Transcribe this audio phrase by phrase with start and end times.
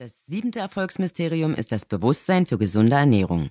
[0.00, 3.50] Das siebente Erfolgsmysterium ist das Bewusstsein für gesunde Ernährung.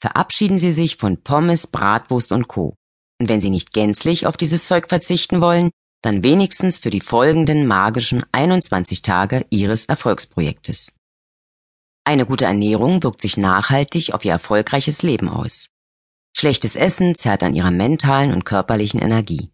[0.00, 2.76] Verabschieden Sie sich von Pommes, Bratwurst und Co.
[3.20, 7.66] Und wenn Sie nicht gänzlich auf dieses Zeug verzichten wollen, dann wenigstens für die folgenden
[7.66, 10.94] magischen 21 Tage Ihres Erfolgsprojektes.
[12.04, 15.66] Eine gute Ernährung wirkt sich nachhaltig auf Ihr erfolgreiches Leben aus.
[16.32, 19.50] Schlechtes Essen zerrt an Ihrer mentalen und körperlichen Energie.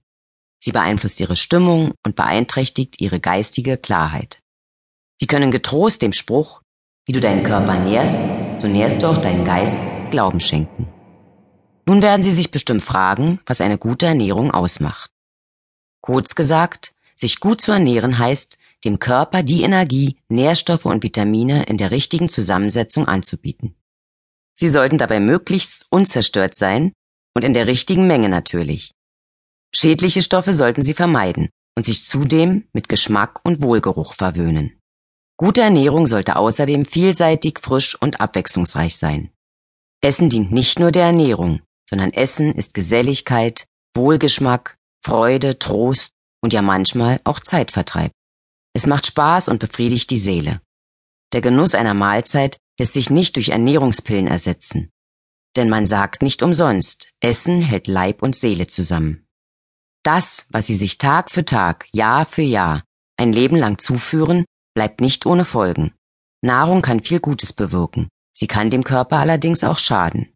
[0.63, 4.43] Sie beeinflusst Ihre Stimmung und beeinträchtigt Ihre geistige Klarheit.
[5.21, 6.62] Sie können getrost dem Spruch,
[7.07, 8.19] wie du deinen Körper nährst,
[8.61, 9.79] so nährst du auch deinen Geist,
[10.10, 10.88] Glauben schenken.
[11.87, 15.10] Nun werden Sie sich bestimmt fragen, was eine gute Ernährung ausmacht.
[16.02, 21.79] Kurz gesagt, sich gut zu ernähren heißt, dem Körper die Energie, Nährstoffe und Vitamine in
[21.79, 23.74] der richtigen Zusammensetzung anzubieten.
[24.55, 26.93] Sie sollten dabei möglichst unzerstört sein
[27.35, 28.93] und in der richtigen Menge natürlich.
[29.74, 34.77] Schädliche Stoffe sollten Sie vermeiden und sich zudem mit Geschmack und Wohlgeruch verwöhnen.
[35.41, 39.30] Gute Ernährung sollte außerdem vielseitig, frisch und abwechslungsreich sein.
[40.01, 46.60] Essen dient nicht nur der Ernährung, sondern Essen ist Geselligkeit, Wohlgeschmack, Freude, Trost und ja
[46.60, 48.10] manchmal auch Zeitvertreib.
[48.74, 50.60] Es macht Spaß und befriedigt die Seele.
[51.32, 54.91] Der Genuss einer Mahlzeit lässt sich nicht durch Ernährungspillen ersetzen.
[55.57, 59.26] Denn man sagt nicht umsonst, Essen hält Leib und Seele zusammen.
[60.02, 62.82] Das, was Sie sich Tag für Tag, Jahr für Jahr,
[63.16, 64.44] ein Leben lang zuführen,
[64.78, 65.93] bleibt nicht ohne Folgen.
[66.41, 70.32] Nahrung kann viel Gutes bewirken, sie kann dem Körper allerdings auch schaden.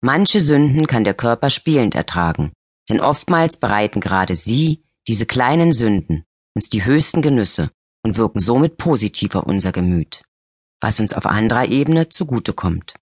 [0.00, 2.54] Manche Sünden kann der Körper spielend ertragen,
[2.88, 6.24] denn oftmals bereiten gerade sie, diese kleinen Sünden,
[6.54, 7.70] uns die höchsten Genüsse
[8.02, 10.22] und wirken somit positiv auf unser Gemüt,
[10.80, 12.94] was uns auf anderer Ebene zugutekommt.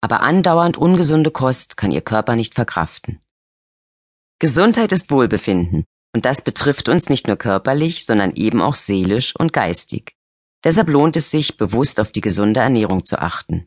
[0.00, 3.20] Aber andauernd ungesunde Kost kann ihr Körper nicht verkraften.
[4.40, 5.84] Gesundheit ist Wohlbefinden,
[6.14, 10.14] und das betrifft uns nicht nur körperlich, sondern eben auch seelisch und geistig.
[10.64, 13.66] Deshalb lohnt es sich, bewusst auf die gesunde Ernährung zu achten.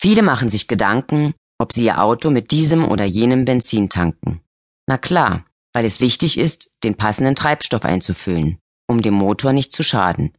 [0.00, 4.40] Viele machen sich Gedanken, ob sie ihr Auto mit diesem oder jenem Benzin tanken.
[4.86, 8.58] Na klar, weil es wichtig ist, den passenden Treibstoff einzufüllen,
[8.88, 10.32] um dem Motor nicht zu schaden.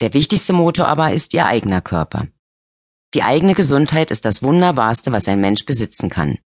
[0.00, 2.26] Der wichtigste Motor aber ist ihr eigener Körper.
[3.14, 6.38] Die eigene Gesundheit ist das Wunderbarste, was ein Mensch besitzen kann.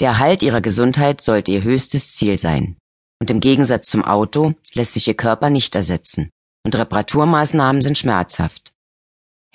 [0.00, 2.76] Der Erhalt ihrer Gesundheit sollte ihr höchstes Ziel sein.
[3.20, 6.30] Und im Gegensatz zum Auto lässt sich ihr Körper nicht ersetzen
[6.64, 8.74] und Reparaturmaßnahmen sind schmerzhaft.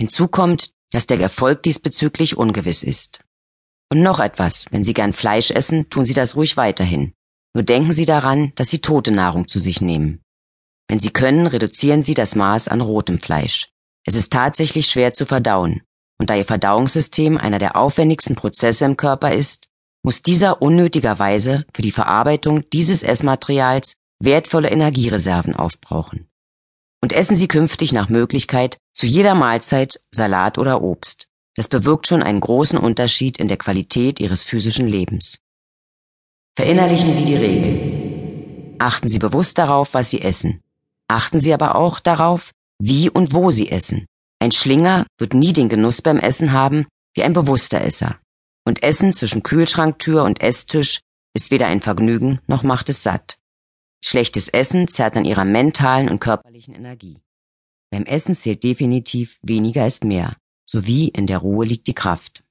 [0.00, 3.20] Hinzu kommt, dass der Erfolg diesbezüglich ungewiss ist.
[3.90, 7.12] Und noch etwas, wenn Sie gern Fleisch essen, tun Sie das ruhig weiterhin.
[7.54, 10.22] Nur denken Sie daran, dass Sie tote Nahrung zu sich nehmen.
[10.88, 13.68] Wenn Sie können, reduzieren Sie das Maß an rotem Fleisch.
[14.06, 15.82] Es ist tatsächlich schwer zu verdauen,
[16.18, 19.68] und da Ihr Verdauungssystem einer der aufwendigsten Prozesse im Körper ist,
[20.02, 26.28] muss dieser unnötigerweise für die Verarbeitung dieses Essmaterials wertvolle Energiereserven aufbrauchen.
[27.00, 31.28] Und essen Sie künftig nach Möglichkeit zu jeder Mahlzeit Salat oder Obst.
[31.56, 35.38] Das bewirkt schon einen großen Unterschied in der Qualität Ihres physischen Lebens.
[36.56, 38.76] Verinnerlichen Sie die Regel.
[38.78, 40.62] Achten Sie bewusst darauf, was Sie essen.
[41.08, 44.06] Achten Sie aber auch darauf, wie und wo Sie essen.
[44.38, 48.18] Ein Schlinger wird nie den Genuss beim Essen haben wie ein bewusster Esser.
[48.64, 51.00] Und Essen zwischen Kühlschranktür und Esstisch
[51.34, 53.38] ist weder ein Vergnügen noch macht es satt.
[54.04, 57.20] Schlechtes Essen zerrt an ihrer mentalen und körperlichen Energie.
[57.90, 60.36] Beim Essen zählt definitiv weniger ist mehr,
[60.68, 62.42] sowie in der Ruhe liegt die Kraft.